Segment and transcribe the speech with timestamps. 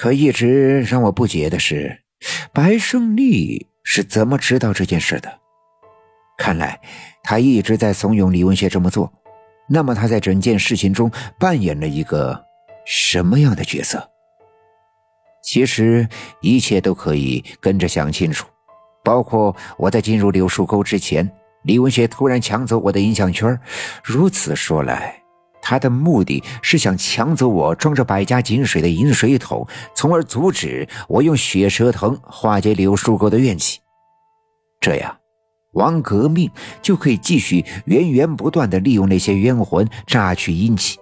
[0.00, 2.00] 可一直让我不解的是，
[2.54, 5.30] 白胜利是怎么知道这件事的？
[6.38, 6.80] 看来
[7.22, 9.12] 他一直在怂恿李文学这么做。
[9.68, 12.42] 那么他在整件事情中扮演了一个
[12.86, 14.08] 什么样的角色？
[15.44, 16.08] 其实
[16.40, 18.48] 一切都可以跟着想清楚，
[19.04, 21.30] 包括我在进入柳树沟之前，
[21.64, 23.60] 李文学突然抢走我的音像圈。
[24.02, 25.19] 如此说来。
[25.70, 29.64] 他的目的是想抢走我装着百家井水的饮水桶，
[29.94, 33.78] 从而阻止我用血蛇藤化解柳树沟的怨气。
[34.80, 35.16] 这样，
[35.74, 36.50] 王革命
[36.82, 40.98] 就可以继续源源不断的利用那些冤魂榨取阴气。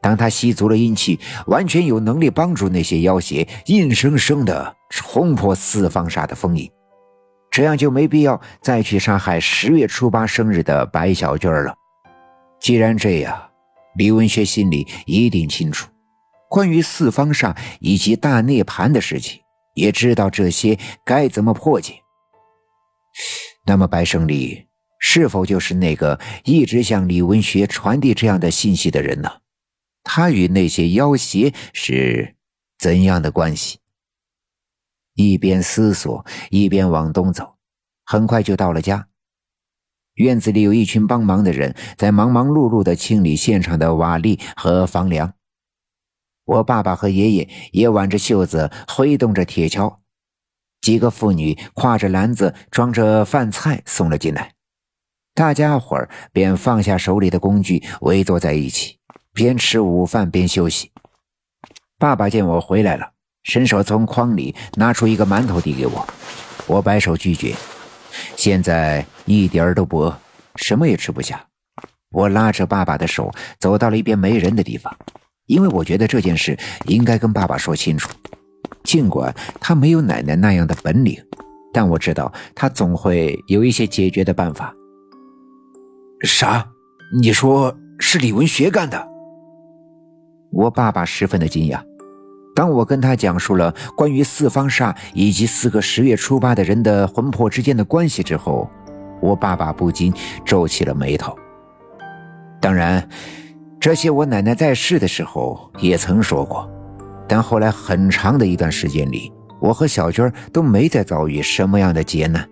[0.00, 6.66] 当他吸足了阴气，完全有能力帮助那些妖邪硬生生的冲破四方煞的封印。
[7.50, 11.74] 这样就没必要再去杀害十月初八生日的白小军了。
[12.58, 13.51] 既然这样。
[13.96, 15.90] 李文学心里一定清楚，
[16.48, 19.40] 关于四方煞以及大涅槃的事情，
[19.74, 21.94] 也知道这些该怎么破解。
[23.66, 24.66] 那么，白胜利
[24.98, 29.30] 是否就是那个一直向李文学传递这样的信息的人呢？
[30.02, 32.34] 他与那些妖邪是
[32.78, 33.78] 怎样的关系？
[35.14, 37.56] 一边思索，一边往东走，
[38.04, 39.08] 很快就到了家。
[40.14, 45.32] 院子里有一群帮忙的人在忙忙碌碌地清理现场的瓦砾和房梁。
[46.44, 49.98] 我爸爸和爷爷也挽着袖子挥动着铁锹，
[50.80, 54.52] 几个妇女挎着篮子装着饭菜送了进来。
[55.34, 58.98] 大家伙儿便放下手里的工具，围坐在一起，
[59.32, 60.90] 边吃午饭边休息。
[61.96, 63.12] 爸爸见我回来了，
[63.44, 66.06] 伸手从筐里拿出一个馒头递给我，
[66.66, 67.54] 我摆手拒绝。
[68.36, 70.18] 现在一点儿都不饿，
[70.56, 71.44] 什么也吃不下。
[72.10, 74.94] 我拉着爸爸的手走到了一边没人的地方，
[75.46, 78.10] 因为我觉得这件事应该跟爸爸说清楚。
[78.84, 81.16] 尽管他没有奶奶那样的本领，
[81.72, 84.74] 但我知道他总会有一些解决的办法。
[86.22, 86.68] 啥？
[87.20, 89.06] 你说是李文学干的？
[90.50, 91.82] 我爸爸十分的惊讶。
[92.54, 98.68] 当我跟他讲述了关于四方煞以及四个十月初八的人的魂魄之间的关系之后，
[99.20, 100.12] 我爸爸不禁
[100.44, 101.34] 皱起了眉头。
[102.60, 103.08] 当然，
[103.80, 106.70] 这些我奶奶在世的时候也曾说过，
[107.26, 112.46] 但后来很长的一段时间里，我和小娟都没再遭遇什么样的劫难，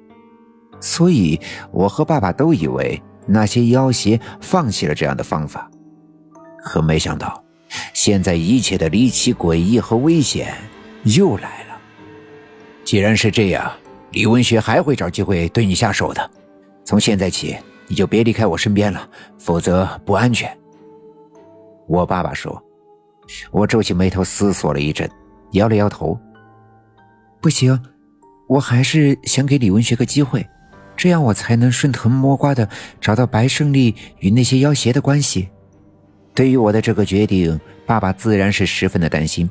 [0.81, 1.39] 所以
[1.71, 5.71] 我和爸爸都以为那些妖邪放弃了这样的方法，
[6.65, 7.45] 可没想到。
[7.93, 10.55] 现在一切的离奇、诡异和危险
[11.05, 11.79] 又来了。
[12.85, 13.71] 既然是这样，
[14.13, 16.31] 李文学还会找机会对你下手的。
[16.85, 19.09] 从现在起，你就别离开我身边了，
[19.39, 20.51] 否则不安全。
[21.87, 22.63] 我爸爸说。
[23.53, 25.09] 我皱起眉头思索了一阵，
[25.53, 26.19] 摇了摇头。
[27.41, 27.81] 不行，
[28.49, 30.45] 我还是想给李文学个机会，
[30.97, 32.69] 这样我才能顺藤摸瓜的
[33.01, 35.49] 找到白胜利与那些妖邪的关系。
[36.41, 39.51] 对于我的这个决定，爸爸自然是十分的担心，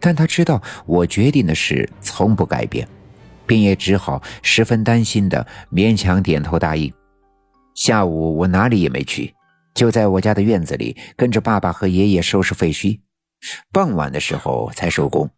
[0.00, 2.88] 但他知道我决定的事从不改变，
[3.46, 6.92] 便也只好十分担心的勉强点头答应。
[7.76, 9.32] 下午我哪里也没去，
[9.76, 12.98] 就在我家的院子里跟着爸爸和爷爷收拾废墟，
[13.70, 15.30] 傍晚的时候才收工。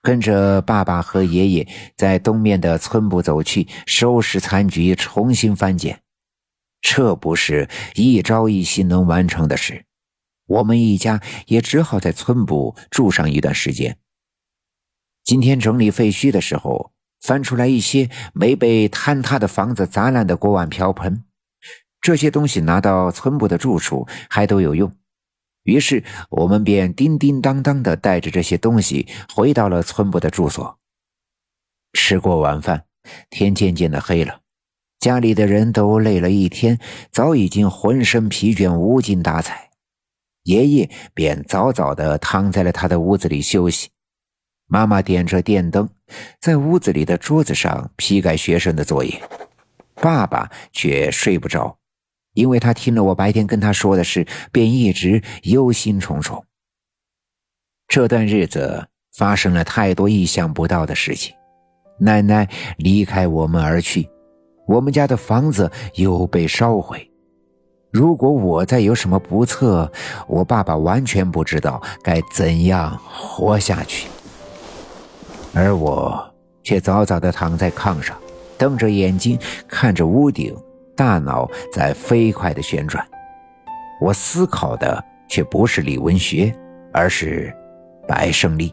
[0.00, 6.00] 跟着爸爸和爷爷在东面的村部走去，收拾残局，重新翻建。
[6.80, 9.84] 这不是一朝一夕能完成的事。
[10.50, 13.98] 我们一家也只好在村部住上一段时间。
[15.22, 16.90] 今天整理废墟的时候，
[17.20, 21.22] 翻出来一些没被坍塌的房子砸烂的锅碗瓢盆，
[22.00, 24.92] 这些东西拿到村部的住处还都有用。
[25.62, 30.78] 于是我们便叮叮当当的带着这些东西回到了村部的住所。
[31.92, 32.86] 吃过晚饭，
[33.28, 34.40] 天渐渐的黑了，
[34.98, 36.80] 家里的人都累了一天，
[37.12, 39.69] 早已经浑身疲倦，无精打采。
[40.44, 43.90] 爷爷便早早的躺在了他的屋子里休息，
[44.66, 45.88] 妈妈点着电灯，
[46.40, 49.20] 在屋子里的桌子上批改学生的作业。
[49.96, 51.76] 爸爸却睡不着，
[52.32, 56.42] 因为他听了我白天跟他说的事，便一直忧心忡忡。
[57.86, 61.34] 这段日子发生了太多意想不到的事情，
[61.98, 62.48] 奶奶
[62.78, 64.08] 离开我们而去，
[64.66, 67.09] 我们家的房子又被烧毁。
[67.90, 69.90] 如果我再有什么不测，
[70.28, 74.08] 我爸爸完全不知道该怎样活下去，
[75.52, 76.32] 而我
[76.62, 78.16] 却早早的躺在炕上，
[78.56, 80.56] 瞪着眼睛看着屋顶，
[80.96, 83.04] 大脑在飞快的旋转。
[84.00, 86.54] 我思考的却不是李文学，
[86.92, 87.52] 而是
[88.06, 88.72] 白胜利。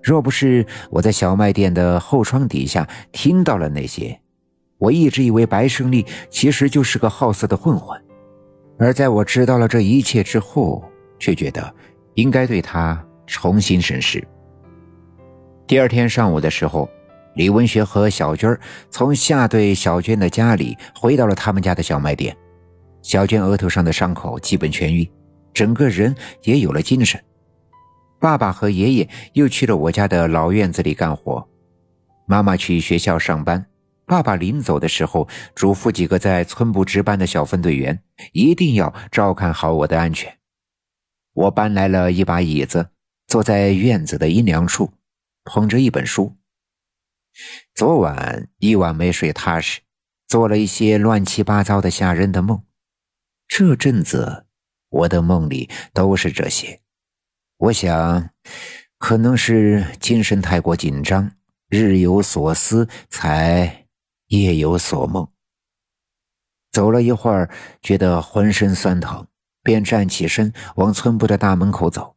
[0.00, 4.20] 若不是我在小卖店的后窗底下听到了那些，
[4.78, 8.00] 我一直以为白胜利其实就是个好色的混混。
[8.78, 10.84] 而在我知道了这一切之后，
[11.18, 11.74] 却觉得
[12.14, 14.22] 应该对他重新审视。
[15.66, 16.88] 第二天上午的时候，
[17.36, 18.58] 李文学和小娟
[18.90, 22.36] 从夏队小娟的家里回到了他们家的小卖店。
[23.00, 25.08] 小娟额头上的伤口基本痊愈，
[25.52, 27.22] 整个人也有了精神。
[28.18, 31.46] 爸爸和爷爷又去了我家的老院子里干活，
[32.26, 33.64] 妈妈去学校上班。
[34.06, 38.02] 爸爸临走的时候嘱咐几个在村部值班的小分队员，
[38.32, 40.38] 一定要照看好我的安全。
[41.32, 42.90] 我搬来了一把椅子，
[43.26, 44.92] 坐在院子的阴凉处，
[45.44, 46.36] 捧着一本书。
[47.74, 49.80] 昨晚一晚没睡踏实，
[50.28, 52.62] 做了一些乱七八糟的吓人的梦。
[53.48, 54.46] 这阵子，
[54.88, 56.80] 我的梦里都是这些。
[57.56, 58.30] 我想，
[58.98, 61.32] 可能是精神太过紧张，
[61.68, 63.83] 日有所思，才
[64.42, 65.28] 夜有所梦。
[66.70, 67.48] 走了一会儿，
[67.80, 69.28] 觉得浑身酸疼，
[69.62, 72.16] 便站起身往村部的大门口走。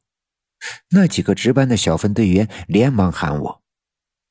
[0.89, 3.61] 那几个值班的小分队员连忙喊我，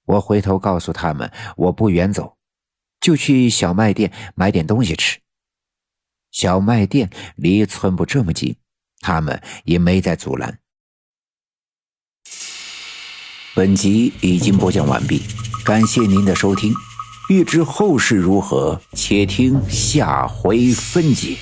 [0.07, 2.37] 我回头告诉他们我不远走，
[3.01, 5.21] 就去小卖店买点东西吃。
[6.33, 8.57] 小卖店离村部这么近，
[9.01, 10.59] 他们也没再阻拦。
[13.55, 15.23] 本集已经播讲完毕，
[15.65, 16.75] 感谢您的收听。
[17.29, 21.37] 欲知后事如何，且听下回分解。